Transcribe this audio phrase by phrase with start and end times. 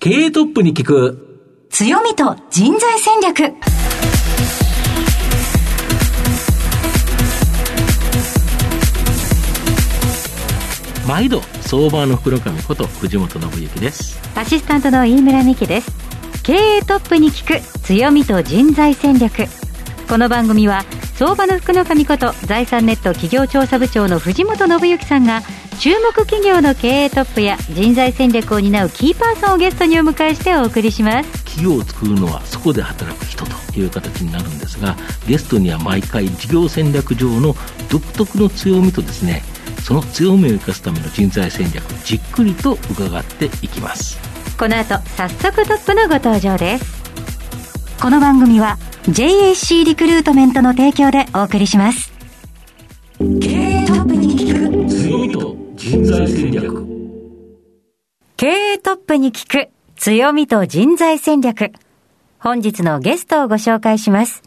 [0.00, 1.66] 経営トップに聞く。
[1.70, 3.52] 強みと人材戦略。
[11.04, 14.20] 毎度相場の福の神こと藤本信之です。
[14.36, 15.90] アシスタントの飯村美希です。
[16.44, 19.46] 経営トップに聞く強みと人材戦略。
[20.08, 20.84] この番組は
[21.18, 25.42] 相場の福の神こと財産ネット企業調査部長の藤本信之さんが
[25.80, 31.44] 注目企業の経営トップや人材戦略を担うキーパーソンをゲストにお迎えしてお送りします。
[31.44, 34.94] 企業を作るのはそこで働く人という形になるんですが
[35.26, 37.56] ゲストには毎回事業戦略上の
[37.90, 39.42] 独特の強みとですね
[39.82, 44.20] その強みを生かすための人材戦略じっくりと伺っていきます。
[44.56, 47.02] この後早速トップのご登場です。
[48.00, 52.12] この番組は JAC リクルートメントの提供でお送りします。
[53.18, 56.86] 経営トップに聞く強みと人材戦略。
[58.36, 61.72] 経営トップに聞く強みと人材戦略。
[62.38, 64.42] 本日のゲストをご紹介します。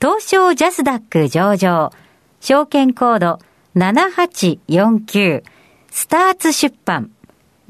[0.00, 1.92] 東証ジャスダック上場。
[2.40, 3.38] 証券コード
[3.76, 5.44] 7849
[5.92, 7.12] スターツ出版。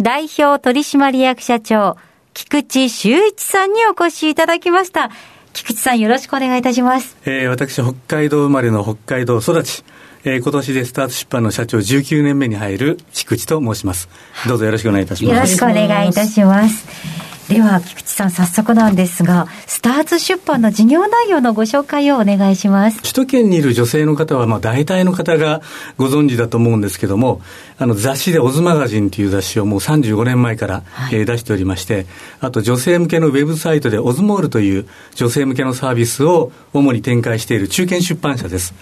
[0.00, 1.98] 代表取締役社長
[2.32, 5.10] 菊池修一さんにお越しいただきました
[5.52, 7.16] 菊池さんよろしくお願いいたします。
[7.24, 9.84] えー、私北海道生まれの北海道育ち。
[10.24, 14.08] えー、今年でスタート出版の社長19年目に入る菊池と申します。
[14.46, 15.34] どうぞよろしくお願いいたします。
[15.34, 23.00] よろしくお願いいたしますでは、菊池さん、早速なんですが、スターツ出版の事業内容のご紹介をお願いします。
[23.00, 25.62] 首都圏にいる女性の方は、まあ、大体の方が
[25.96, 27.40] ご存知だと思うんですけども、
[27.78, 32.04] あの、雑誌でオズマガジンという雑誌をもう35年前から、はい、えー、出しておりまして、
[32.40, 38.74] あと女性向けのウェブサイトでオズモールという女性向けのサービスを主に展開している中堅出版社です。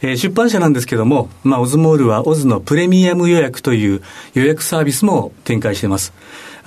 [0.00, 6.14] えー、出版社なんですけども、まあ、オズモールはオズのプレミアム予約という予約サービスも展開しています。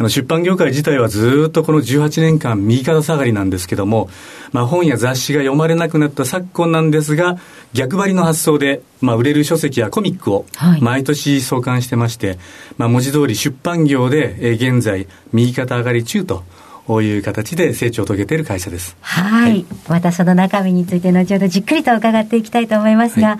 [0.02, 4.10] あの出版業界自体はずっとこの18年間右肩下がりなんですけども、
[4.52, 7.38] まあ、本や雑誌が読まれなくなった昨今なんですが、
[7.74, 10.48] 逆張りの発想で、まあ、売れる書籍やコミックを
[10.80, 12.38] 毎年創刊してまして、はい、
[12.78, 16.44] まあ、文字通り出版業で、えー、現在右肩上がり中と。
[16.88, 18.98] こういう形で成長を遂げている会社です。
[19.00, 19.66] はい。
[19.88, 23.38] またその中身について後ほどじっくりと伺っていきたいと思いますが、はい、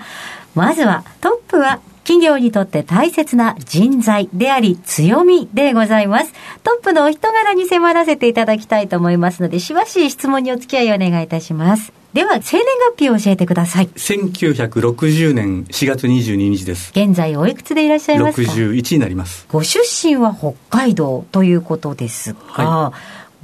[0.54, 6.32] まずはトップは企業にとって大切な人材であり強みでございます。
[6.64, 11.92] トップのお人柄に迫らせていただきたいと思いますので、しばし質問にお付き合いをお願いいたします。
[12.12, 13.88] では、生年月日を教えてください。
[13.88, 16.90] 1960年4月22日です。
[16.90, 19.46] 現在おいくつでいらっしゃいますか ?61 になります。
[19.50, 22.92] ご出身は北海道ということですが、は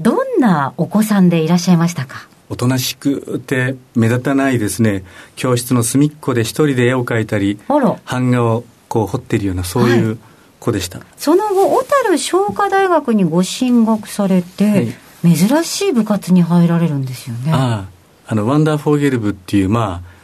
[0.01, 2.29] い、どんなお子さんでいらっしゃいましたか？
[2.51, 5.05] おとなしくて目立たないですね。
[5.37, 7.59] 教室の隅っこで一人で絵を描いたり
[8.07, 10.19] 版画をこう彫ってるようなそういう
[10.61, 17.53] 子でした、はい、その後小樽商科大学にご進学されて、はい、珍しい部活に入られるんですよね。
[17.53, 17.99] ああ
[18.31, 20.18] あのワンダーフォーゲル部っていうまあ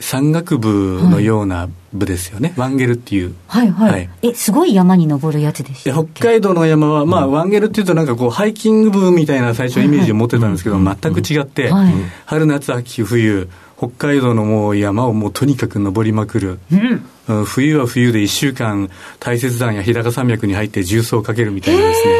[0.00, 3.34] 山岳部のような部ですよね、はい、ワンゲルっていう。
[3.46, 3.92] はいはい。
[3.92, 11.92] はい、え、すごい山に登るやつでした北海道の山は、まあ、ワンゲルっていうとなんかこう、ハイキング部みたいな最初イメージを持ってたんですけど、全く違って、はい、
[12.26, 16.58] 春夏秋冬、北海道のもう山をもうとにかく登りまくる。
[17.28, 18.90] うん、冬は冬で1週間
[19.20, 22.14] 大雪山や日高山脈に入って重曹をかけるみたいなですね。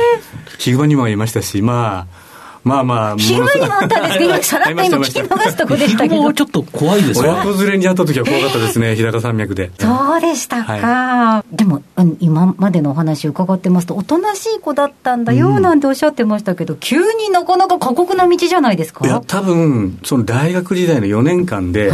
[0.58, 2.29] ヒグマにもいましたし、まあ、
[2.62, 6.32] まあまあ、ヒグマにもあったんですけど、さらっと今聞き逃すとこでしたけど。
[6.32, 7.28] ちょっと怖いですね。
[7.28, 9.70] 親子連れに会った時は怖かったですね、日高山脈で。
[9.80, 10.72] そうでしたか。
[10.72, 11.82] はい、でも、
[12.20, 21.92] 今までのお話伺ってますと、おとなしい子だったんだよ、なんておっしゃってましたけど、うん、急になかなか過酷な道じゃないですかいや、多分、その大学時代の4年間で、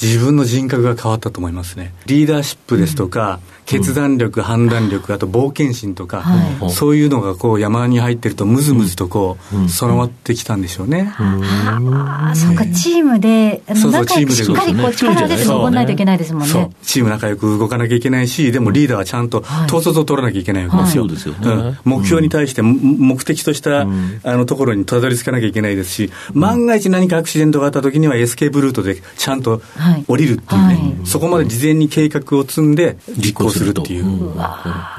[0.00, 1.92] 自分の人格が変わったと思いますね。
[2.06, 6.24] リーダーシップですとか、うん決断力、判断力、あと冒険心とか、
[6.70, 9.36] そういうのがこう山に入ってるとむずむずとこ
[9.66, 11.12] う、備わってきたんでしょうね。
[11.18, 14.36] ああ、そうか、チームで、そうそう、チームで。
[14.36, 16.70] しっかりこう力を出て動かないといけないですもんね。
[16.82, 21.02] チーム仲良く動かなきゃいけないし、でもリーダーはちゃんと統率を取らなきゃいけないわけですよ。
[21.06, 21.78] そうですよね。
[21.84, 23.86] 目標に対して目的としたあ
[24.24, 29.60] のところにたどり着かなきゃいけないですし、万が一何かアクシデントがあった時にはエスケープルートでちゃんと
[30.06, 34.32] 降りるっていうね、そこまで事前に計画を積んで実行するっていう、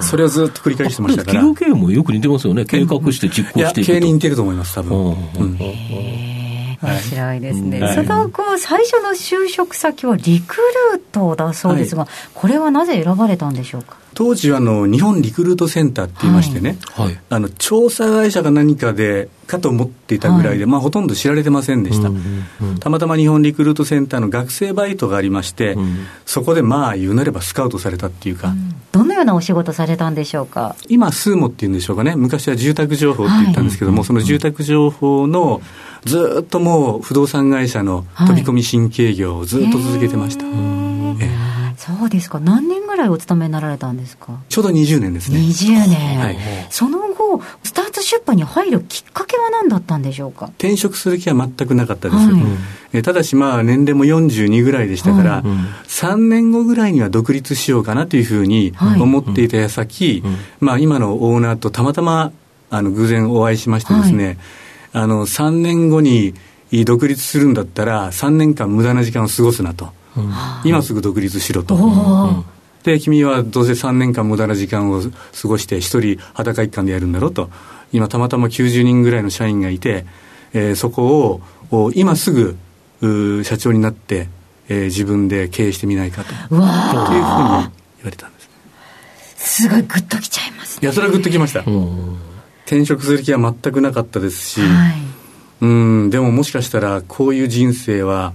[0.02, 1.42] それをずっと繰り返してましたから。
[1.42, 3.94] 企業経営もよく似てますよね、計画して実行していくと。
[3.94, 5.16] 経営に似てると思います、多分。
[6.82, 7.82] 面白いですね。
[7.82, 10.56] はい、その後、最初の就職先はリク
[10.94, 13.98] ルートだそうですが、はい、これはなぜ選ばれたんでしょうか？
[14.14, 17.06] 当時はあの日本リクルートセンターって言いましてね、はい。
[17.08, 22.16] はい、あの調査会社か何かでかと思っていたぐらいで、はい、まあ、ほとんど知られてませんでした、うん
[22.62, 30.76] うんうん、たまたま日本リクルートセンターの学生バイトがありまして、うん、そこでまあ言うなればスカウトされたっていうか、うん、どのようなお仕事されたんでしょうか？
[30.88, 32.16] 今スーモっていうんでしょうかね。
[32.16, 35.62] 昔は住宅情報って言ったんですけども、その住宅情報の
[36.06, 40.46] ずっともう不動産会社の飛び込み新規営業をずっと続けてました、
[41.80, 42.42] そうですか。
[42.42, 44.42] 何年ぐらいお勤めになられたんですか？
[44.50, 45.40] ちょうど20年ですね。
[45.40, 46.20] 20年。
[46.20, 46.38] はい、
[46.70, 50.48] その後、スターツ出版に入るきっかけは何だったんでしょうか？
[50.58, 52.18] 転職する気は全くなかったです。
[52.18, 52.44] はい、
[52.92, 55.44] えただし、まあ、年齢も42ぐらいでしたから、はい、
[55.88, 62.34] 3年後ぐらいには独立しようかなというふうに思っていた矢先、はい、まあ、今のオーナーとたまたま、
[62.70, 64.38] あの、偶然お会いしましてですね、
[64.92, 66.34] あの、3年後に
[66.86, 69.98] 独立するんだったら、3年間無駄な時間を過ごすなと。
[70.64, 72.44] 今すぐ独立しろと。
[72.84, 77.50] で、君はどうせ3年間無駄な時間を過ごして、一人裸一貫でやるんだろうと。
[77.92, 80.06] 今、たまたま90人ぐらいの社員がいて、
[80.54, 81.42] えー、そこ
[81.72, 82.58] を今すぐ
[83.44, 84.30] 社長になって、
[84.68, 86.30] えー、自分で経営してみないかと。
[86.30, 87.72] というふうに言わ
[88.06, 88.50] れたんです。
[89.62, 91.62] すごいグッときちゃいます、ね、いや、それはグッときました。
[92.66, 95.02] 転職する気は全くなかったですし、はい、
[95.62, 98.34] うんでももしかしたらこういう人生は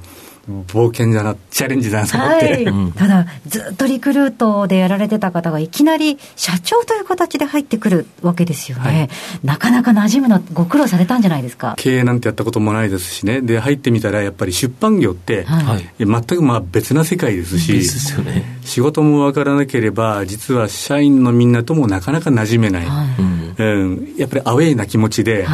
[0.48, 9.08] 冒険だな、チャレンジだなと思って、はい、ただ、ずっとリクルートでやられてた方が、いきなり社長という形で入ってくるわけですよね、はい、
[9.42, 11.74] なかなか馴染むの、ご苦労されたんじゃないですか？
[11.78, 25.46] 経営なんてやったこともないですしね、で入ってみたら、やっぱり出版業って、はい、全くまあ別な世界ですし、ですね、仕事も分からなければ、実は社員のみんなともなかなか馴染めない、はい、うん、やっぱりアウェイな気持ちで、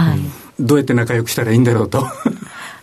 [0.59, 2.07] どうやって仲良くしたらいいんだろうと。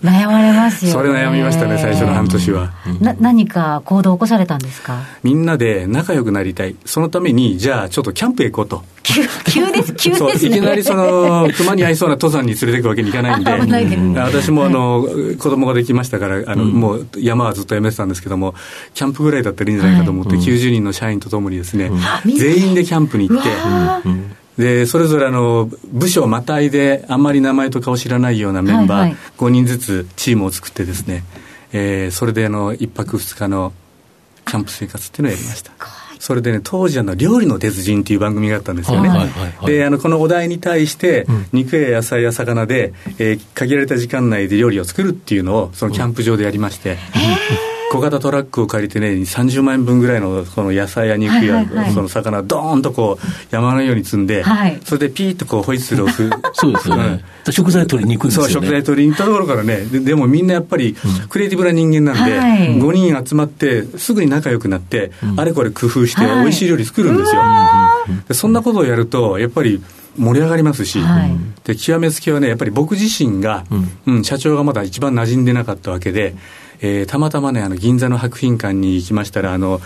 [0.04, 2.72] 悩まれますよ、ね、それ悩みましたね、最初の半年は。
[3.00, 5.04] な何か行動を起こされたんですか？
[5.24, 6.76] みんなで仲良くなりたい。
[6.86, 8.84] そのために、じゃあちょっとキャンプへ行こうと。
[9.04, 9.14] 急
[9.46, 15.08] 急です、急です、 ね、いきなりその、熊に合いそうな登山に連れていくわけにいかないんで、 私もあの、
[15.40, 18.54] 子供ができましたから、あの、うん、もう山はずっとやめてたんですけども、
[18.94, 21.96] キャンプぐらいだったらいいんじゃないかと思って、はい、90人の社員とともにですね、う
[22.30, 23.50] ん、全員でキャンプに行って、
[24.58, 31.24] で、それぞれあの、部署をまたいで、あんまり名前と顔知らないようなメンバー、5人ずつチームを作ってですね、
[31.74, 33.74] えー、それであの、1泊2日の
[34.46, 35.72] キャンプ生活っていうのをやりました。
[36.20, 39.10] それでね、当時あの、料理の鉄人っていう番組があったんですよね。
[39.66, 46.98] で、あの、このお題に対して、肉や野菜や魚で、えー、限られた時間内で料理を作るっていうのを、そのキャンプ場でやりまして。
[47.72, 57.24] うん小型トラックを借りてね、30万円分ぐらいのこの野菜や肉や、その魚、どーんとこう、山のように積んで、はい、それでピーッとこう、ホイッスルを振 そうですよね。
[57.46, 60.96] うん、食材取りに行くんですよ、ね、そう、食材取りに行ったところからね、ででもみんなやっぱり、
[61.30, 67.42] クリエイティブな人間なんで、はい、5人集まって、すぐに仲良くなって、うん、あれこれ工夫して、美味しい料理作るんですよ。
[68.28, 69.82] でそんなことをやると、やっぱり、
[70.18, 73.66] 盛り上がりますし、はい、で極めつきはね、やっぱり僕自身が、
[74.06, 76.36] うん、うん、社長がまだ一番馴染んでなかったわけで、
[76.82, 79.82] えー、たまたまね、あの、銀座の博品館に行きましたら、あの、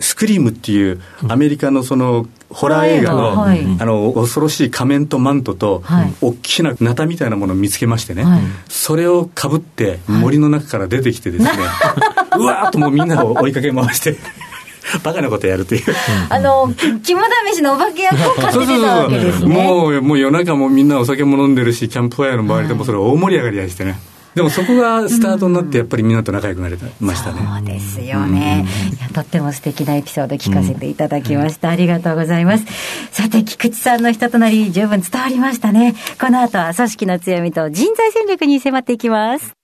[0.00, 11.50] スクリームっていうアメリカのそのホラー映画の,、はい、あの恐ろしい仮面とマントと、はい、大きなナタみたいなものを見つけましてね、はい、それをかぶって森の中から出てきてですね、
[12.38, 14.16] うわーっともうみんなを追いかけ回して
[15.02, 15.82] バカなことやるっていう。
[16.28, 16.72] あの、
[17.02, 19.52] 肝試しのお化け役を買ってたわけですね。
[19.52, 23.98] もう、もう夜中もみんなお酒も飲んでるし、キャンプファイアの周りでもそれ大盛り上がりやしてね。
[24.36, 27.40] でもそこがスタートになって、やっぱりみんなと仲良くなれましたね。
[27.40, 29.08] そうですよね、いや。
[29.08, 31.70] とっても素敵なエピソード聞かせていただきました。
[31.70, 32.66] ありがとうございます。
[33.12, 35.94] さて、菊池さんの人となり、十分伝わりましたね。
[36.20, 39.54] この後は組織の強みと人材戦略に迫っていきます。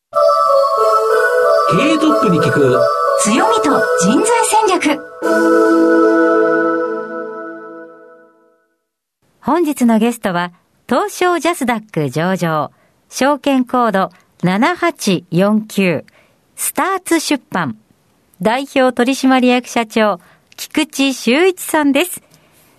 [1.71, 2.81] 経営トップに聞く
[3.25, 4.99] 強みと人材戦略。
[9.43, 10.53] 本日のゲストは、
[10.89, 12.71] 東証ジャスダック上場、
[13.11, 14.11] 証券コード
[14.43, 16.05] 7849
[16.57, 17.79] スターツ出版
[18.41, 20.19] 代表取締役社長
[20.57, 22.23] 菊池修一さんです。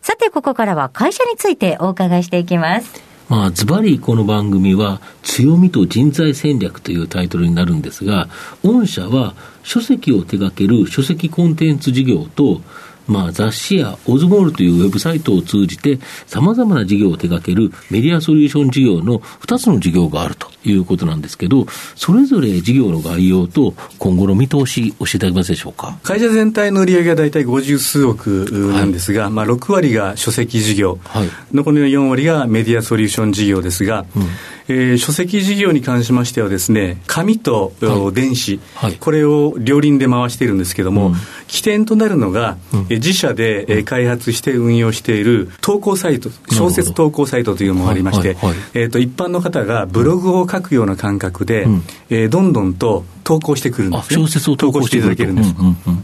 [0.01, 3.01] さて、ここからは会社についてお伺いしていきます。
[3.29, 8.27] まあ、ズバリこの番組は、強みと人材戦略というタイトルになるんですが、
[8.63, 12.61] 御社は書籍を手掛ける書籍コンテンツ事業と、
[13.07, 25.97] まあ、雑誌やオズモールというウェブサイトを通じて、さまざまな事業を手掛けるメディアソリューション事業の2つの事業があるということなんですけど、それぞれ事業の概要と今後の見通し、教えていただけますでしょうか？
[26.03, 34.23] 会社全体の売上が大体50数億なんですが、はい、まあ、6割が書籍事業、はい、残りの4割がメディアソリューション事業ですが、うん。
[34.69, 37.73] えー、書籍事業に関しましてはですね、紙と
[38.13, 41.15] 電子、はいはい、これを両輪で回しているんですけども、うん、
[41.53, 48.35] 起点となるのが、うん、自社で、え開発して運用している投稿サイト、小説投稿サイトというものがありまして、
[48.73, 54.21] えーと、一般の方がブログを書くような感覚で、うん、えー、どんどんと投稿してくるんですね。
[54.23, 55.53] 小説を投稿していただけるんです。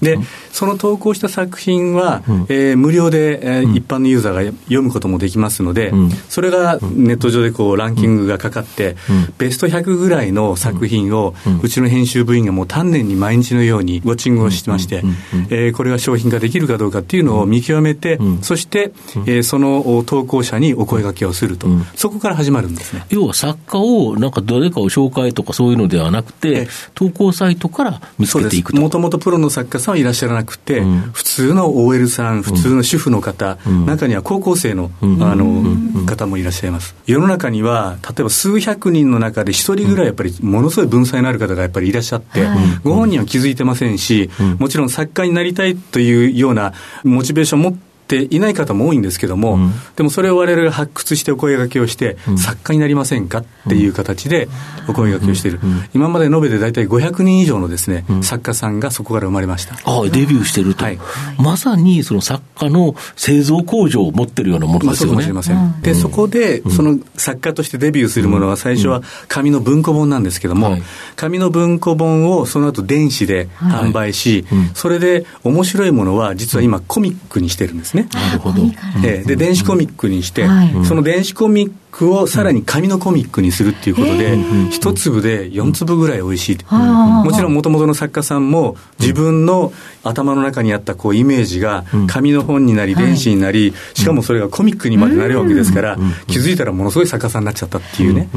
[0.01, 0.17] で、
[0.51, 15.03] その投稿した作品は、うん、えー、無料で、えー、一般のユーザーが読むこともできますので、うん、それがネット上でこうランキングがかかって、うん、ベスト100ぐらいの作品を、うちの編集部員がもう丹念に毎日のようにウォッチングをしてまして、
[15.49, 18.91] えー、これが商品化できるかどうかっていうのを見極めて、そして、
[19.25, 23.05] えー、その投稿者にお声掛けをすると、そこから始まるんですね。
[23.09, 26.67] 要は作家を、なんか誰かを紹介とかそういうのではなくて、
[27.09, 28.79] 投稿サイトから見つけていくと。
[28.79, 36.95] もともとプロの作家さんはいらっしゃらなくて、うん、普通の OL さん、普通の主婦の方、うん、中には高校生の,、あの方もいらっしゃいます。
[37.05, 42.47] 世の中には、例えば数百人の中で一人ぐらいやっぱりものすごい文才のある方がやっぱりいらっしゃって、
[42.83, 46.73] ご本人は気づいてませんし、もちろん作家になりたいというような
[47.03, 54.49] モチベーションを持ってていない方も多いんですけども、うん、でもそれを我々が発掘してお声がけをして、うん、作家になりませんかっていう形で
[54.87, 55.59] お声がけをしている、
[55.93, 59.75] 今まで延べで大体500人以上のですね、作家さんがそこから生まれました。
[59.85, 60.99] あデビューしてると、はい、
[61.37, 64.89] まさにその作家の製造工場を持ってるようなものですよね。
[64.89, 65.81] まあ、そうかもしれません。
[65.81, 70.77] で、そこで、その作家としてデビューするものは、最初は紙の文庫本なんですけども、
[71.15, 77.99] 紙の文庫本をその後電子で販売し、それで面白いものは、実は今、コミックにしてるんですね。
[78.03, 78.62] なるほど。
[79.03, 80.48] えー、で、電子コミックにして、
[80.86, 84.38] その電子コミックをさらに紙のコミックにするっていうことで、
[84.72, 86.58] 一粒で四粒ぐらい美味しい。
[86.74, 98.29] もちろんもともとの作家さんも自分の頭の中にあったこうイメージが紙の本になり電子になり、しかもそれがコミックにまでなるわけですから、気づいたらものすごい作家さんになっちゃったっていうね、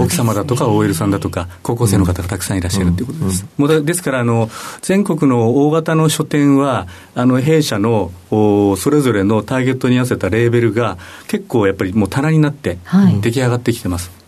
[0.00, 3.46] 奥様だとか OL さんだとか高校生の方がたくさんいらっしゃるっていうことです。
[3.56, 4.50] もうですからあの
[4.82, 10.98] 全国の大型の書店はあの弊社のそれぞれのターゲットに合わせたレーベルが
[11.28, 12.78] 結構やっぱりもう棚になって
[13.20, 14.18] 出来上がってきてます。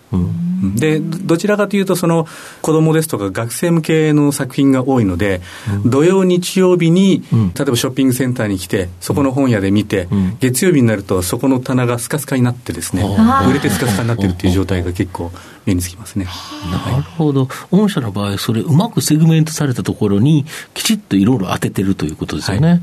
[0.74, 2.26] でどちらかというとその
[2.62, 5.40] 子供ですとか学生向けの作品が多いので、
[5.84, 13.04] うん、土曜日曜日に、うん、例えばショッピングセンターに来てそこの本屋で見て、うん、月曜日になるとそこの棚がスカスカになってですね
[13.48, 15.30] 売れてスカスカになってるっていう状態が結構
[15.64, 16.26] 目につきますね。
[16.70, 17.48] なるほど。
[17.70, 20.44] 御社の場合それうまくセグメントされたところに
[20.74, 22.68] きちっといろいろ当ててるということですよね。
[22.68, 22.82] はい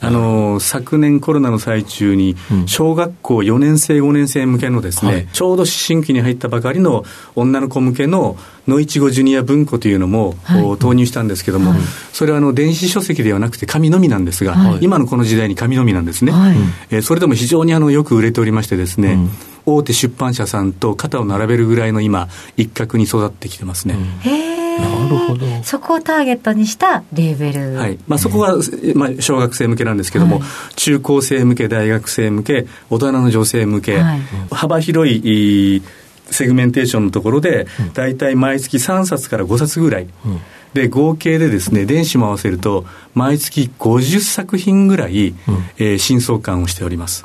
[0.00, 2.36] あの昨年コロナの最中に、
[2.66, 8.36] 小学校4年生、5年生向けのですね、はい、ちょうど思春期に入ったばかりの女の子向けの
[8.66, 11.80] 野いちごジュニア文庫というのも、はい、投入したんですけども、はい、
[12.12, 16.32] それはあの電子書籍ではなくて紙のみなんですが、今のこの時代に紙のみなんですね。
[16.32, 16.56] はい、
[16.90, 19.30] えー、それでも非常にあのよく売れておりましてですね、うん。
[19.66, 23.96] 大手出版社さんと肩を並べるぐらいの今、一角に育ってきてますね。
[24.22, 25.46] へなるほど。
[25.62, 27.98] そこをターゲットにしたレーベル、はい。
[28.06, 28.56] まあ、そこは、
[28.94, 34.20] まあ、小学生向けなんですけども、はい、中高生向け大学生向け大人の女性向け、はい、
[34.50, 35.82] 幅広い
[36.30, 40.40] セグメンテーションのところで、大体毎月3冊から5冊ぐらい、うん。
[40.74, 45.34] で合計でですね電子も合わせると毎月50作品ぐらい、うん、
[45.78, 47.24] えー、新創刊をしております。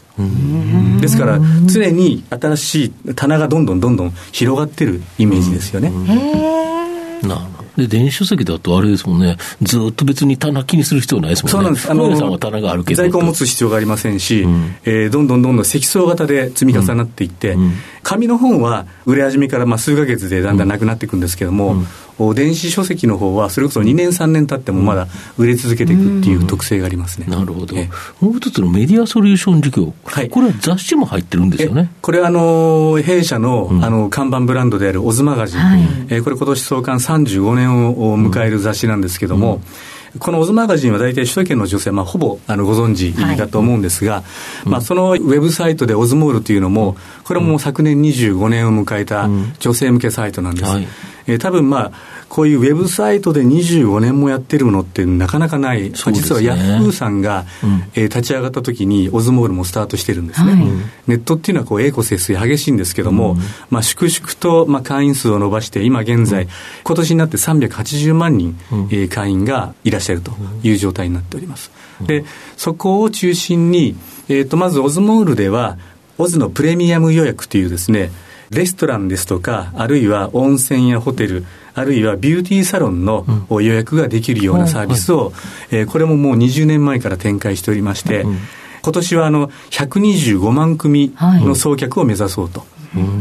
[1.02, 5.92] ですから常に新しい棚がどんどんどんどん広がってるイメージですよね。
[7.28, 7.64] なるほど。
[7.78, 11.52] で、電子書籍だとあれですもんね、ずっと別に棚気にする必要ないですもんね。
[11.52, 11.92] そうなんです。
[11.92, 13.02] あの、さんは棚があるけど。
[13.02, 17.74] 在庫を持つ必要がありませんし、うん、えー、どんどんどんどん積層型で積み重なっていって、うん、
[18.14, 21.78] 紙の本は売れ始めからまあ数か月でだんだんなくなっていくんですけども、う
[22.32, 22.36] ん。
[22.36, 31.90] 電子書籍の方はそれこそ2年3年経ってもまだ売れ続けていくっていう特性がありますね、なるほど、もう一つのメディアソリューション事業、はい、これは雑誌も入ってるんですよね。
[32.02, 39.62] これはあの弊社の,、あの看板ブランドであるオズマガジン、はい、えー、これ今年創刊35年を迎える雑誌なんですけども、うん
[40.20, 44.24] このオズマガジンは大体首都圏の女性、まあ、ほぼあのご存知だと思うんですが、は
[44.66, 49.28] い、まあ、そのウェブサイトでオズモールというのも、これも昨年25年を迎えた
[49.60, 50.70] 女性向けサイトなんです。
[50.70, 50.88] うんはい
[51.28, 51.92] えー、多分まあ、
[52.30, 60.54] こういうウェブサイトで25年もやってるものってなかなかない、ね、実はヤフーさんが、うん、えー、立ち上がった時にオズモールもスタートしてるんですね。
[60.54, 60.62] はい、
[61.08, 63.40] ネットっていうのはこう栄枯節水激しいんですけども、うん、
[63.70, 66.50] まあ、粛々と、まあ、会員数を伸ばして、今現在、うん、
[66.84, 70.32] 今年になって380万人、うん、えー、会員がいらっしゃると
[70.64, 71.72] いう状態になっております。
[72.02, 72.26] で、
[72.58, 73.96] そこを中心に、
[74.28, 75.78] えー、とまずオズモールでは、
[76.18, 78.12] オズのプレミアム予約というですね、
[78.54, 81.46] レストランですとか、あるいは温泉やホテル、
[81.76, 85.34] あるいはビューティーサロンの予約ができるようなサービスを、
[85.72, 88.26] えこれももう20年前から展開しておりまして、
[88.84, 92.66] 今年はあの125万組の送客を目指そうと。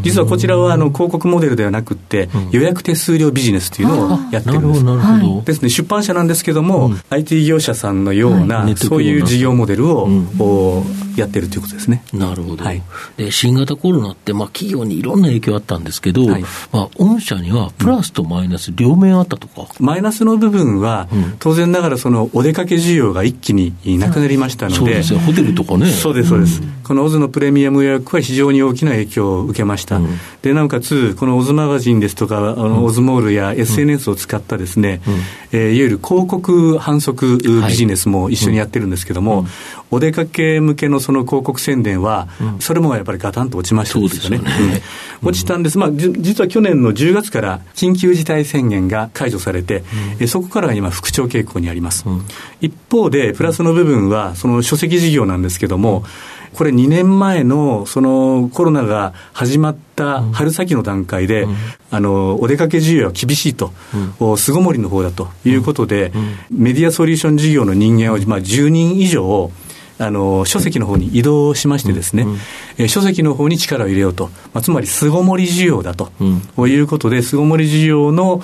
[0.02, 4.84] 実はこちらはあの広告モデルではなくて、予約手数料ビジネスというのをやってるんです。
[4.84, 5.42] なるほど。
[5.42, 10.08] ですね、出版社なんですけども、IT 業者さんのような、そういう事業モデルを、
[11.16, 12.04] やってるということですね。
[12.12, 12.64] なるほど。
[12.64, 12.82] はい、
[13.16, 16.42] で新型コロナって、まあ、企業にいろんな影響あったんですけど、はい、
[16.72, 19.66] まあ、御社にはプラスとマイナス両面あったとか？
[19.80, 25.86] マイナスの部分は、うん、当然ながらそのお出かけ需要が一気になくなりましたので、そうですよ、ホテルとかね。
[25.86, 26.62] そうです、そうです。
[26.62, 29.96] うん、このオズのプレミアム予約は非常に大きな影響を受けました。
[29.96, 30.08] うん、
[30.42, 35.00] で、なおかつ、このオズマガジンですとか、あのオズモールや SNS を使ったですね、
[35.52, 39.46] えー、いわゆる広告反則ビジネスも一緒にやってるんですけども、
[39.92, 42.26] お出かけ向けのその広告宣伝は、
[42.60, 44.38] それもやっぱりガタンと落ちましたですよね。
[44.38, 44.82] ね
[45.22, 45.76] 落ちたんです。
[45.76, 49.84] まあ、実は去年の10月から緊急事態宣言が解除されて、
[50.18, 52.04] うん、そこからは今、復調傾向にあります。
[52.06, 52.24] うん、
[52.62, 56.04] 一方で、プラスの部分は、その書籍事業なんですけども、
[56.54, 61.56] これ2年前のそのコロナが始まった春先の段階で、うん、
[61.90, 63.72] あのお出かけ需要は厳しいと、
[64.20, 69.50] うん、巣ごもりの方だということで、うん、メディアソリューション事業の人間を、まあ、10人以上
[69.98, 72.38] あの書籍の方に移動しましてですね、うん
[72.78, 78.42] え書籍の方に力を入れようと、まあ、つまり巣ごもり需要だと、うん、いうことで、巣ごもり需要の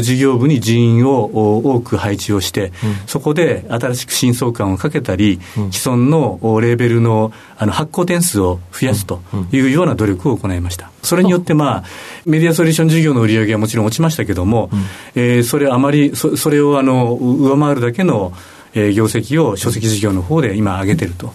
[0.00, 2.72] 事業部に人員を多く配置をして、うん、
[3.06, 10.90] そこで新しく新相関をかけたり、うん、既存のレーベルのあの発行点数を増やすというような努力を行いました。
[11.02, 11.84] それによって、まあ、
[12.26, 14.78] メディアソリューション事業の売り上げはもちろん落ちましたけども、うん、
[15.14, 18.34] えー、それあまりそ、それをあの上回るだけの
[18.76, 21.32] えー、業績を書籍事業の方で今上げてると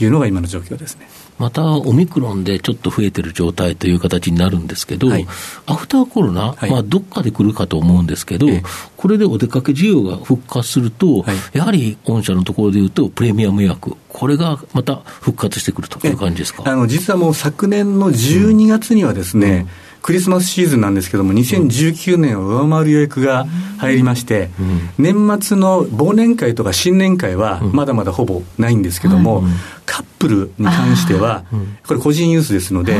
[0.00, 1.08] いうのが今の状況ですね。
[1.36, 5.26] またオミクロンでちょっと増えてる状態という形になるんですけど、はい、
[5.66, 8.62] アフターコロナ、はい、まあ、どっかで来るかと思うんですけど、ええ、
[8.96, 16.62] これでお出かけ需要が復活すると、はい、やはり御社のところでいうと、プレミアム予約、これがまた復活してくるという感じですか？
[16.66, 19.68] あの実はもう昨年の12月にはですね、うんうん
[20.04, 23.46] クリスマスシーズンなんですけども、2019年を上回る予約が
[23.78, 24.50] 入りまして、
[24.98, 29.44] 年末の忘年会とか新年会はまだまだほぼないんですけども、
[29.86, 31.44] カップルに関しては、
[31.86, 32.98] これ個人ユースですので、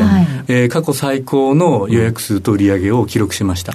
[0.48, 3.74] え過去最高の予約数と売り上げを記録しました。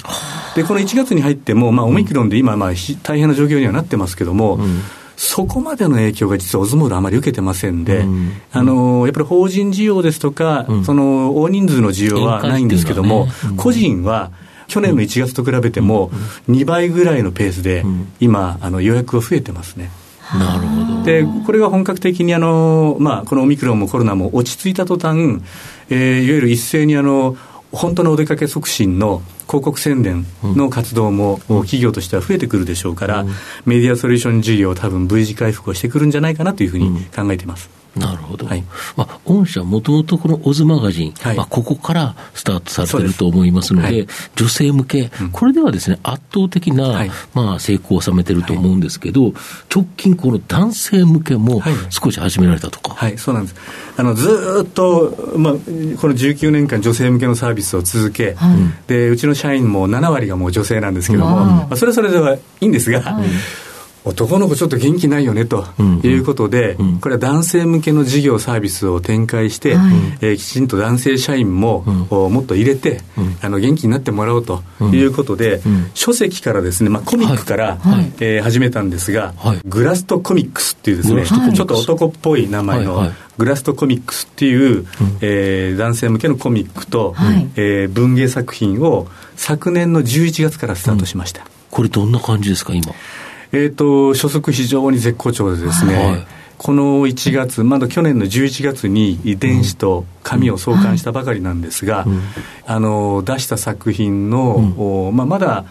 [0.55, 2.71] で、この1月に入っても、まあ、オミクロンで今、まあ、
[3.03, 4.59] 大変な状況にはなってますけども、
[5.21, 14.31] そこまでの影響が実はオズモールあまり受けてませんで、うん、あのやっぱり法人事業ですとか、うん、その大人数の需要はないんですけども、ねうん、個人は
[14.69, 16.11] 去年の1月と比べても、
[16.47, 17.83] 2倍ぐらいのペースで、
[18.19, 19.89] 今、あの予約が増えてますね。
[20.31, 21.03] なるほど。
[21.03, 25.41] でこれが本格的にあの、まあ、このオミクロンもコロナも落ち着いた途端、
[25.89, 27.35] えー、いわゆる一斉にあの
[27.71, 33.25] 本当のお出かけ促進の広告宣伝の活動も企業としては増えてくるでしょうから、
[33.65, 37.78] メディアソリューション事業、多分 V 字回復をしてくるんじゃないかなというふうに考えています。
[37.95, 38.63] なるほど、はい。
[38.95, 49.33] まあ、御社、もともとこのオズマガジン、はい、まあ、ここからスタートされてると思いますので、はい、女性向け、うん、これではですね圧倒的な、はい、まあ、成功を収めてると思うんですけど、
[49.73, 52.93] 直近、この男性向けも少し始められたとか。
[52.93, 53.55] はい、そうなんです。
[53.97, 58.35] あのずっと、まあ、この19年間、女性向けのサービスを続け、
[58.87, 63.19] でうちの社員も7割がもう女性なんですけども、まあ、それはそれではいいんですが。
[64.09, 65.65] 男の子ちょっと元気ないよねと
[66.03, 66.87] いうことで、うん。
[66.87, 75.61] うん、これは男性向けの事業サービスを展開して、はい、えー、きちんと男性社員も、うん、もっと入れて、うん、あの元気になってもらおうということで、
[75.93, 83.07] 書籍からですね、まあ、コミックから、はい、えー、始めたんですが、はい、グラストコミックスっていうですね、ちょっと男っぽい名前の、はい。
[83.07, 83.15] はい。
[83.39, 84.85] グラストコミックスっていう、うん、
[85.21, 92.91] えー、男性向けのコミックと、はい、えー、文芸作品を昨年の11月からスタートしました、うん、これどんな感じですか今？
[93.51, 102.21] えっ、ー、と、初速非常に絶好調でですね、はい、この1月、まだ去年の11月に電子と紙を創刊したばかりなんですが、うん、
[102.65, 105.65] あの出した作品の、うん、まあ、まだ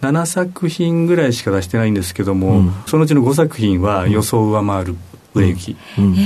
[0.00, 4.96] 7作品ぐらいしか出してないんですけども、うん、そのうちの5作品は予想を上回る
[5.34, 5.76] 売れ行き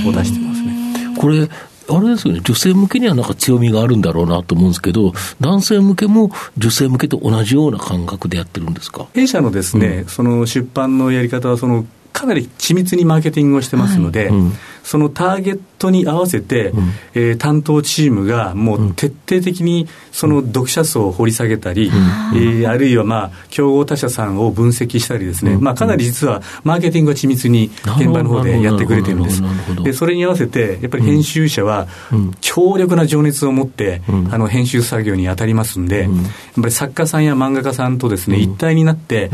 [0.07, 0.89] を出してますね。
[1.17, 1.49] これ
[1.89, 9.07] あれですよね、女性向けにはなんか強みがあるんだろうなと思うんですけど、男性向けも女性向けと同じような感覚でやってるんですか？
[9.13, 21.93] 弊社のですね、うん、その出版のやり方は、そのかなり緻密にマーケティングをしてますので、はいうん、そのターゲットに合わせて、うん、えー、担当チームがもう徹底的にその読者層を掘り下げたり、うん、
[22.37, 29.41] えー、あるいはまあ競合他社さんを分析したりですね、うん、まあ、かなり実はマーケティングは緻密に現場の方でやってくれてるんです。
[29.83, 31.87] でそれに合わせてやっぱり編集者は
[32.41, 36.11] 強力な情熱を持って、あの編集作業に当たりますんで、やっ
[36.55, 39.31] ぱり作家さんや漫画家さんとですね、一体になって、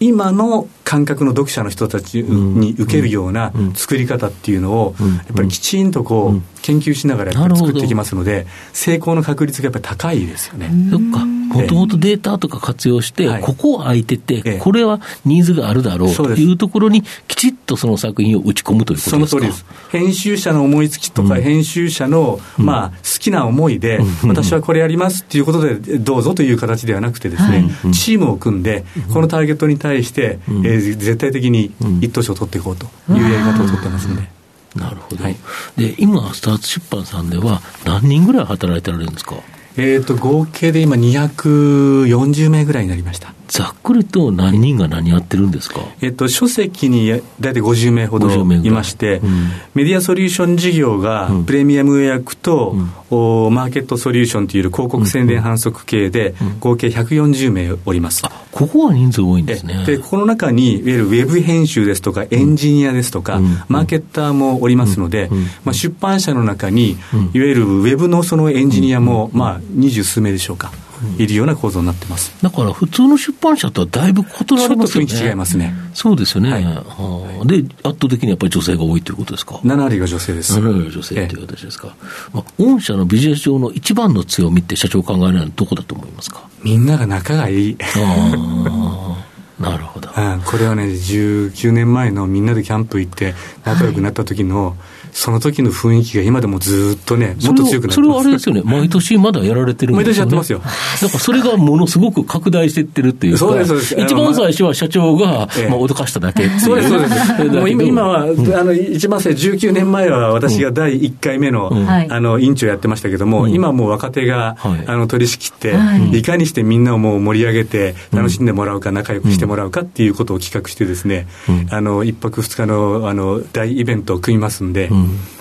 [0.00, 10.70] 今の感覚の読者の人たちに受けるような作り方っていうのをやっぱりきちんとこう、研究しながらやっぱり作っていきますので、成功の確率がやっぱり高いですよね。
[10.90, 11.24] そっか。
[11.48, 19.10] もともとデータとか活用して、ここ空いてて、これはニーズがあるだろうというところに、きちっとその作品を打ち込むということですか？
[19.10, 19.64] その通りです。
[19.90, 31.72] 編集者の思いつきとか、編集者の、まあ、好きな思いで、私はこれやりますっていうことで、どうぞという形ではなくてですね、チームを組んで、このターゲットに対して、えー、絶対的に
[32.02, 34.37] 一等賞を取っていこうというやり方を取ってますんで。
[34.78, 35.36] なるほど、はい、
[35.76, 39.36] で今、スタート出版さんでは、何人ぐらい働いてられるんですか？
[39.76, 43.32] えーと、合計で今、240名ぐらいになりました。
[43.48, 47.08] ざっくりと何人が何やってるんですか、えっと、書籍に
[47.40, 48.70] 大体50名ほどい。
[48.70, 52.76] まして、うん、メディアソリューション事業がプレミアム予約と、
[53.10, 58.22] うん、マーケットソリューションという広告宣伝反則系で、合計140名おります。
[58.52, 59.84] ここは人数多いんですね。
[59.86, 65.30] で、この中に、いわゆるウェブ編集ですとか、エンジニアですとか、マーケッターもおりますので、
[65.64, 66.92] まあ、出版社の中に、
[67.32, 70.70] いわゆるウェブのそのエンジニアも、まあ、二十数名でしょうか。
[71.18, 72.34] いるような構造になってます。
[72.42, 75.06] だから普通の出版社とはだいぶ異なりますよね。
[75.08, 75.72] ちょっと違いますね。
[75.94, 76.50] そうですよね。
[76.52, 80.58] はい、はあ、で、圧倒的にやっぱり女性が多いということですか？7割が女性です。
[80.58, 81.94] 7割が女性という形ですか？
[82.32, 86.48] まあ、御社のビジネス上の一番の強みって社長考えられるのはどこだと思いますか？
[86.62, 87.76] みんなが仲がいい。
[87.96, 89.16] あ
[89.58, 93.34] なるほど、うん、これはね19年前のみんなでキャンプ行って
[93.64, 94.74] 仲良くなった時の、はい
[95.12, 100.58] その時の雰囲気が今でもずっとね、もっと強くなってそれはあれですよね、 毎年まだやられてるんですよ、ね、毎年やってますよ。
[100.58, 100.64] だ
[101.08, 104.00] からそれがものすごく拡大していってるっていうか、そうです、そうです。
[104.00, 107.44] 一番最初は社長が、まあ、脅かしただけそうです、そうです。
[107.58, 111.72] もう今今は、あの、一番最初、19年前は私が第1回目の、
[112.08, 115.74] あの、委員長やってましたけども、今もう若手が、あの、取り仕切って、
[116.12, 116.22] い。
[116.28, 121.26] かにしてみんなをもう盛り上げて、楽しんでもらうか、仲良くしてもらうかっていうことを企画してですね、
[121.70, 124.90] あの、一泊二日の、あの、大イベントを組みますんで、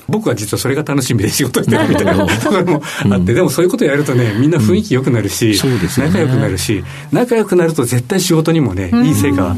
[0.08, 5.60] 僕は実はそれが楽しみで仕事してるみたいなところもあって、でもそういうことやるとね、みんな雰囲気良くなるし、
[5.98, 9.56] 仲良くなるし、仲良くなると絶対仕事にもね、いい成果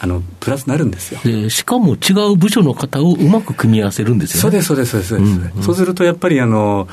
[0.00, 1.20] あのプラスなるんですよ。
[1.22, 4.62] でしかも違う部署の方をうまく組み合わせるんですよね。
[4.62, 5.26] そうです、そうです、そうで
[5.60, 5.62] す。
[5.62, 6.88] そうするとやっぱりあの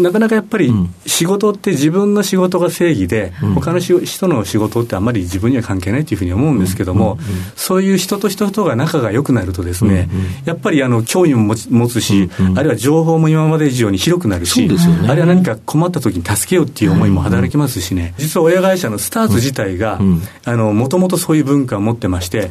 [0.00, 0.72] なかなかやっぱり
[1.06, 7.18] 仕事って自分の仕事が正義で、うん、他の人の仕事ってあんまり自分には関係ないというふうに思うんですけども、
[7.56, 10.08] そういう人と人とが仲が良くなるとですね、
[10.44, 14.76] やっぱりあの興味も持つし、あるいは情報も今まで以上に広くなるし、ね、
[15.08, 22.48] あるいは何か困った時に助けようっていう思いも働きますしね、実は親会社のスターズ自体が、もともとそういう文化を持ってまして、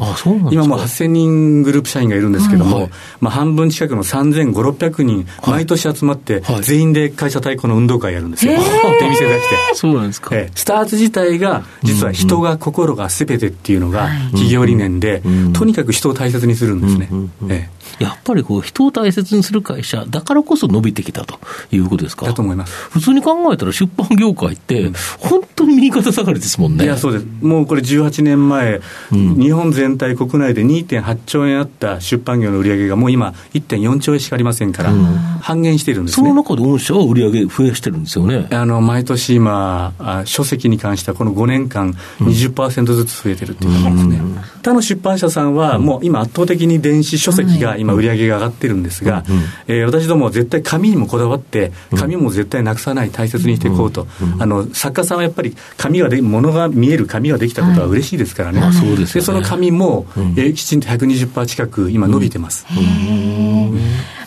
[0.51, 8.53] 今も8000人グループ社員がいるんですけども、はい、まあ、半分近くの3500、600人、毎年集まって、全員で会社太鼓の運動会やるんですよ。
[8.53, 8.59] 出
[9.07, 9.55] 店出して。
[9.75, 10.35] そうなんですか。
[10.35, 15.21] えスターズ自体が、実は人が心がすべてっていうのが企業理念で、
[15.53, 17.09] とにかく人を大切にするんですね。
[17.49, 21.39] えやっぱりこう人を大切にする会社だからこそ伸びてきたと
[21.71, 22.25] いうことですか？
[22.27, 22.89] だと思います。
[22.89, 26.85] 普通に考えたら出版業界って、本当に右肩下がりですもんね。
[26.85, 27.25] いや、そうです。
[27.41, 35.03] もうこれ18年前、うん、日本全体国内で2.8兆円あった出版業の売り上げがもう今1.4兆円しかありませんから、うん、
[35.41, 36.27] 半減してるんですね。
[36.27, 38.47] その中で御社は売り上げ増やしてるんですよね。
[38.51, 44.17] あの、毎年今、あ書籍に関してはこの5年間20%ずつ増えてるっていうことですね。
[44.17, 54.07] うん、他の出版社さんはもう今圧倒的に電子書籍が今売り上げが上がってるんですが、うんえー、私どもは絶対紙にもこだわって、紙も絶対なくさない、大切にしていこうと、
[54.39, 62.65] あの作家さんはやっぱり紙がで、ものが見える紙ができたことは嬉しいですからね、はい、そうですでその紙も、えー、きちんと120%近く、今、伸びてます。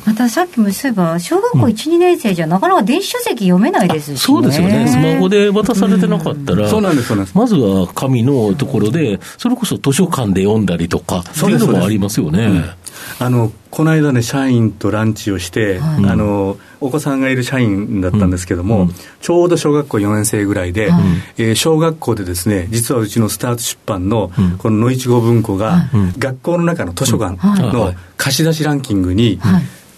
[0.05, 7.39] またさっきもそういえば、小学校1、2年生じゃなかなか電子書籍読めないですし、ね、そうですよね、スマホで渡されてなかったら、そうなんです、そうなんです。
[7.39, 12.75] まずは紙のところで、それこそ図書館で読んだりとか、っていうのもありますよね。
[13.19, 20.97] あのこの間ね、社員とランチをして、はい、あのお子さんがいる社員だったんですけども、うん、ちょうど小学校4年生ぐらいで、うん、
[21.39, 25.89] えー、小学校でですね、実はうちのスタート出版の、この野一号文庫が、
[26.19, 27.39] 学校の中の図書館
[27.73, 29.41] の貸し出しランキングに、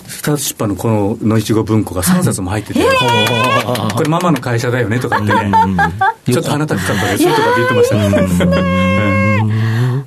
[0.06, 5.52] スタート出版のこの野一号文庫が3冊も入ってて、はい、これママの会社だよねとかってね、
[6.26, 8.62] ちょっと鼻高かったですとかって言ってました。
[8.62, 8.93] ね。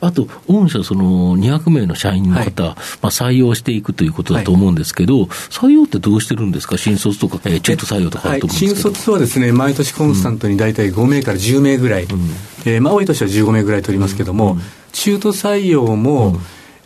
[0.02, 12.30] あと、御社、その200名の社員の方、はい、まあ、採用していくということだと思うんですけど、はい、採用ってどうしてるんですか、新卒とか、えー、中途採用とかはい、新卒はですね、毎年コンスタントに大体5名から10名ぐらい、うん、
[12.66, 16.40] えー、まあ、多い年は15名ぐらい取りますけども、うん、中途採用も、うん。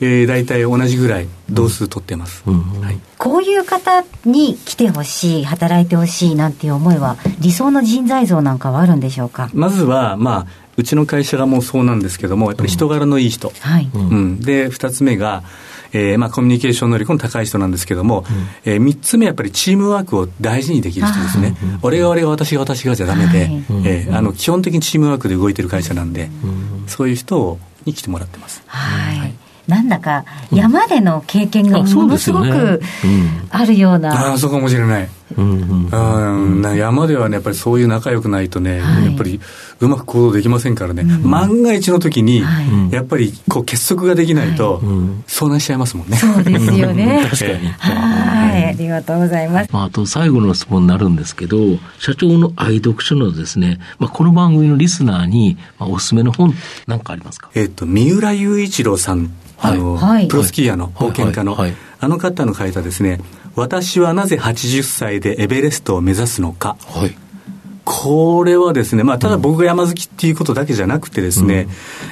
[0.04, 2.82] えー、大体同じぐらい同数取ってます、うん。
[2.82, 9.50] はい、こういう方に来てほしい働いてほしいなんていう思いは理想の人材像なんかはあるんでしょうか？
[9.54, 13.50] まずはまあうちの会社がもうそうなんですけども、やっぱり人柄のいい人。
[13.50, 15.44] うん、はい、うん、で、二つ目が、
[15.94, 18.26] えー、まあコミュニケーション能力の高い人なんですけども、
[18.66, 21.56] うん、えー、3つ目やっぱりチームワークを大事にできる人ですね。
[21.82, 23.48] 俺が俺が私が私がじゃダメで、はい、
[23.86, 26.30] えー、あの基本的にチームワークで動いてる会社なんで、
[26.88, 28.64] そういう人に来てもらってます。
[28.68, 29.34] はい、はい。
[29.68, 32.82] なんだか山での経験がものすごく
[33.50, 34.30] あるような。
[34.30, 35.10] ああ、そうかもしれない。
[35.38, 39.40] うんうん、山ではね、やっぱりそういう仲良くないとね、はい、やっぱり
[39.82, 44.80] うまく行動できませんからね、うん、万が一の時に、はい、やっぱりこう結束ができないと、
[45.28, 46.18] 遭難しちゃいますもんね。
[46.18, 47.26] そうですよね。
[47.30, 47.68] 確かに。
[47.80, 49.70] はい、ありがとうございます。
[49.74, 51.58] まあ、あと最後の質問になるんですけど、
[51.98, 56.54] 社長の愛読書のですね、まあ、この番組のリスナーに、まあ、おすすめの本、
[56.86, 57.50] なんかありますか？
[57.56, 59.32] えっ、と、三浦雄一郎さん。
[59.64, 61.56] あの、はい、プロスキーヤーの冒険家の、
[62.00, 63.20] あの方の書いたですね、
[63.56, 66.78] 私はなぜ80歳でエベレストを目指すのか。
[66.88, 67.16] はい
[67.84, 71.68] これはですね、まあ、ただ僕が山好きっていうことだけじゃなくてですね、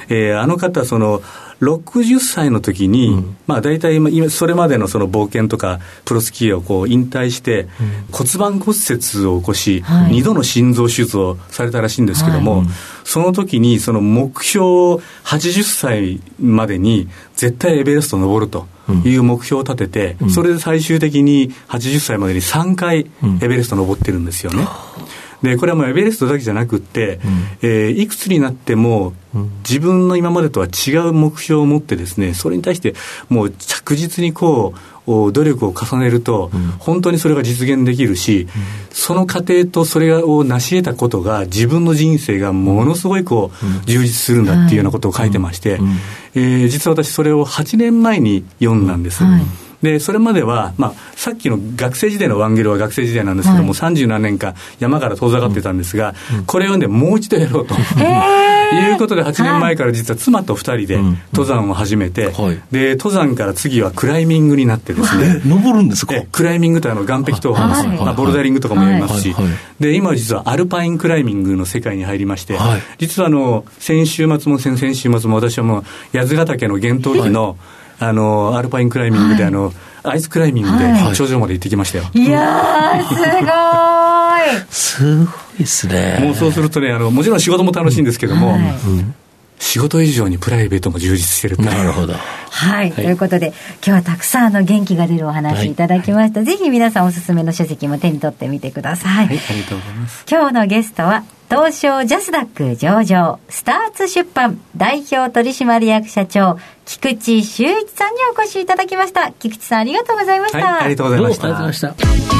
[0.08, 1.22] うん、えー、あの方、その、
[1.60, 7.68] 60歳の時に、うん、まあ大体今、それまでのその冒険とか、プロスキーをこう引退して、
[8.10, 12.66] 骨盤骨折を起こし、はい、2度の心臓手術をされたらしいんですけども、はい、
[13.04, 14.64] その時に、その目標、
[15.24, 18.66] 80歳までに絶対エベレスト登ると。
[19.04, 23.08] いう目標を立てて、うん、それで最終的に80歳までに3回
[23.40, 24.66] エベレスト登ってるんですよね。
[25.42, 27.20] でこれはもうエベレストだけじゃなくって、うん、
[27.62, 29.14] えー、いくつになっても、
[29.62, 32.94] 自分の今までとは違う目標を持ってですねそれに対して
[33.28, 34.74] もう着実にこ
[35.06, 38.48] う努力を重ねると、うん、本当にそれが実現できるし、うん、
[38.90, 45.78] その過程とそれを成し得たことが自分の人生がものすごいこう、充実するんだっていうようなことを書いてまして、
[46.34, 49.22] えー、実は私それを8年前に読んだんです。
[49.24, 49.42] はい
[49.82, 57.74] で、それまでは、まあ、さっきの学生時代のワンゲルは学生時代なんですけども、三、十、何年か山から遠ざかってたんですが、うん、これをね、もう一度やろうと。
[58.72, 60.98] いうことで、8年前から実は妻と2人で
[61.32, 65.40] 登山を始めて、はい、で、登山から次はクライミングになってですね。
[65.44, 66.14] 登るんですか？
[66.30, 69.34] クライミングとあの岸壁投法です、はい、まあ、ボルダリングとかもやりますし、
[69.80, 72.56] で、今実はアルパインクライミングの世界に入りまして、
[72.98, 75.84] 実はあの、先週末も先々週末も私はもう、
[76.16, 77.56] 八ヶ岳の厳冬期の、
[78.00, 82.04] あの、アルパインクライミングで、あの、アイスクライミングで頂上まで行ってきましたよ。
[82.14, 84.64] いやー、すごい。
[84.70, 86.18] すごいですね。
[86.22, 88.56] もうそうするとね、あの、もちろん仕事も楽しいんですけども、
[89.60, 92.14] 仕事以上にプライベートも充実してるなるほど。
[92.14, 92.92] はい。
[92.92, 96.40] ということで、今日はたくさんの元気が出るお話いただきました。
[96.40, 99.12] はい、ぜひ皆さんおすすめの書籍も手に取ってみてください。
[99.12, 100.24] はい、ありがとうございます。
[100.28, 109.30] 今日のゲストは、東証ジャスダック上場、スターツ出版代表取締役社長、菊池修一さんにお越しいただきました。
[109.32, 110.58] 菊池さんありがとうございました。
[110.58, 111.44] はい、ありがとうございました。
[111.44, 112.30] ありがとうございました。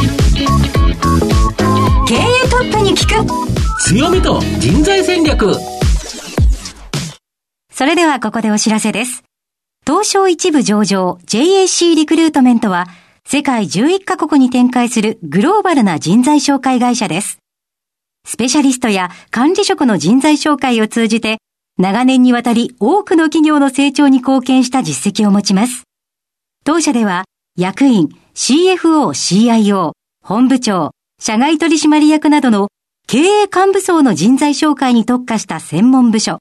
[2.08, 5.54] 経営トップに聞く強みと人材戦略
[7.80, 9.24] それではここでお知らせです。
[9.86, 12.88] 東証一部上場 JAC リクルートメントは
[13.26, 17.38] 世界11カ国に展開するグローバルな人材紹介会社です。
[18.28, 21.38] スペシャリストや管理職の人材紹介を通じて、
[21.78, 25.84] 長年にわたり多くの企業の成長に貢献した実績を持ちます。
[26.66, 27.24] 当社では、
[27.56, 32.68] 役員、CFO、CIO、本部長、社外取締役などの
[33.06, 36.40] 経営幹部層の人材紹介に特化した専門部署、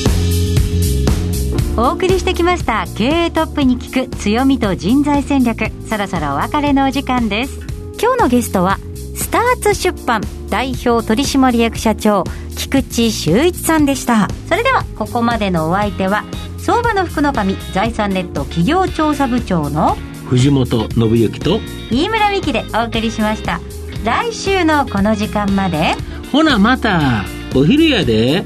[1.83, 5.71] お送りしてきました経営トップに聞く強みと人材戦略。
[5.89, 7.59] そろそろお別れのお時間です。
[7.99, 8.77] 今日のゲストは
[9.15, 12.23] スターツ出版代表取締役社長
[12.55, 14.27] 菊池修一さんでした。
[14.47, 16.23] それではここまでのお相手は
[16.59, 19.97] 相場の福の神財産ネット企業調査部長の
[20.29, 23.59] 藤本信之と飯村美希でお送りしました。
[24.05, 25.95] 来週のこの時間まで。
[26.31, 28.45] ほなまたお昼やで